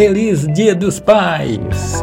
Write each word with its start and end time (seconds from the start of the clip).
feliz 0.00 0.46
Dia 0.54 0.74
dos 0.74 0.98
Pais! 0.98 2.02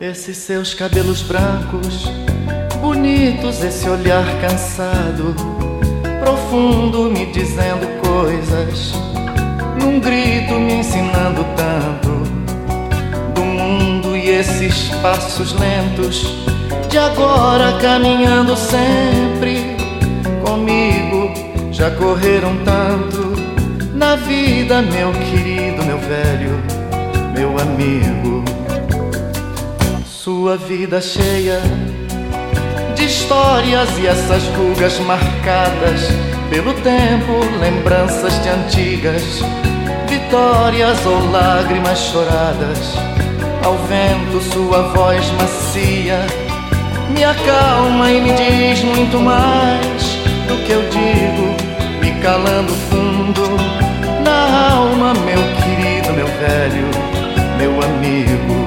Esses 0.00 0.38
seus 0.38 0.74
cabelos 0.74 1.22
brancos, 1.22 2.10
bonitos, 2.80 3.62
esse 3.62 3.88
olhar 3.88 4.24
cansado, 4.40 5.36
profundo, 6.18 7.08
me 7.08 7.26
dizendo 7.26 7.86
coisas, 8.02 8.92
num 9.80 10.00
grito 10.00 10.54
me 10.54 10.80
ensinando 10.80 11.46
tanto 11.54 12.10
do 13.36 13.44
mundo 13.44 14.16
e 14.16 14.30
esses 14.30 14.88
passos 15.00 15.52
lentos 15.52 16.26
de 16.88 16.98
agora 16.98 17.78
caminhando 17.80 18.56
sempre 18.56 19.35
comigo. 20.46 21.32
Já 21.72 21.90
correram 21.90 22.56
tanto 22.64 23.34
na 23.92 24.16
vida, 24.16 24.80
meu 24.80 25.12
querido, 25.12 25.84
meu 25.84 25.98
velho, 25.98 26.62
meu 27.34 27.58
amigo. 27.58 28.44
Sua 30.06 30.56
vida 30.56 31.00
cheia 31.00 31.60
de 32.94 33.04
histórias 33.04 33.88
e 33.98 34.06
essas 34.06 34.44
rugas 34.56 34.98
marcadas 35.00 36.08
pelo 36.48 36.72
tempo, 36.74 37.32
lembranças 37.60 38.40
de 38.42 38.48
antigas 38.48 39.42
vitórias 40.08 41.04
ou 41.04 41.30
lágrimas 41.30 41.98
choradas. 41.98 42.94
Ao 43.64 43.74
vento, 43.88 44.40
sua 44.52 44.82
voz 44.94 45.24
macia 45.32 46.24
me 47.10 47.24
acalma 47.24 48.10
e 48.10 48.20
me 48.20 48.32
diz 48.32 48.82
muito 48.82 49.18
mais 49.18 49.75
que 50.66 50.72
eu 50.72 50.82
digo, 50.90 51.54
me 52.00 52.20
calando 52.20 52.72
fundo 52.90 53.42
na 54.24 54.72
alma, 54.74 55.14
meu 55.14 55.38
querido, 55.62 56.12
meu 56.12 56.26
velho, 56.26 56.90
meu 57.56 57.80
amigo. 57.80 58.66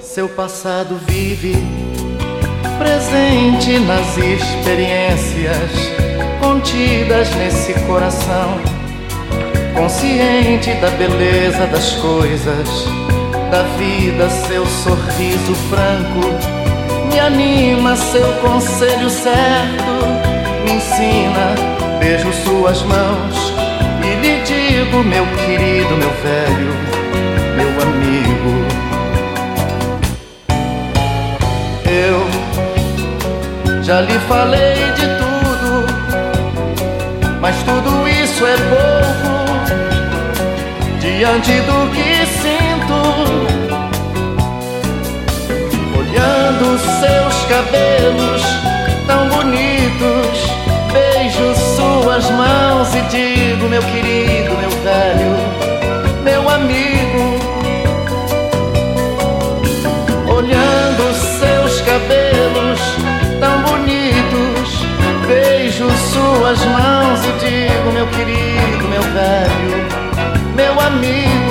Seu 0.00 0.28
passado 0.28 0.96
vive 1.06 1.81
presente 2.78 3.78
nas 3.80 4.16
experiências 4.16 5.70
contidas 6.40 7.34
nesse 7.36 7.72
coração, 7.86 8.58
consciente 9.74 10.72
da 10.74 10.90
beleza 10.90 11.66
das 11.66 11.92
coisas, 11.92 12.68
da 13.50 13.62
vida, 13.78 14.28
seu 14.30 14.66
sorriso 14.66 15.54
franco 15.70 16.62
me 17.12 17.20
anima, 17.20 17.94
seu 17.94 18.32
conselho 18.40 19.10
certo 19.10 19.92
me 20.64 20.72
ensina. 20.72 21.54
Beijo 21.98 22.32
suas 22.32 22.82
mãos 22.82 23.52
e 24.02 24.14
lhe 24.20 24.42
digo, 24.42 25.04
meu 25.04 25.26
querido, 25.36 25.94
meu 25.96 26.10
velho, 26.22 26.72
meu 27.56 27.82
amigo. 27.82 28.31
Já 33.82 34.00
lhe 34.00 34.16
falei 34.28 34.92
de 34.94 35.06
tudo, 35.18 35.84
mas 37.40 37.56
tudo 37.64 38.08
isso 38.08 38.46
é 38.46 38.56
pouco 38.70 39.32
diante 41.00 41.52
do 41.62 41.90
que 41.90 42.24
sinto. 42.26 43.02
Olhando 45.98 46.78
seus 47.00 47.34
cabelos 47.46 48.42
tão 49.08 49.28
bonitos, 49.30 50.38
beijo 50.92 51.54
suas 51.76 52.30
mãos 52.30 52.94
e 52.94 53.00
digo, 53.10 53.68
meu 53.68 53.82
querido, 53.82 54.56
meu 54.58 54.70
velho 54.70 55.21
em 65.92 65.96
suas 65.96 66.64
mãos 66.64 67.20
e 67.24 67.32
digo, 67.44 67.92
meu 67.92 68.06
querido, 68.08 68.88
meu 68.88 69.02
velho, 69.02 70.54
meu 70.56 70.80
amigo. 70.80 71.41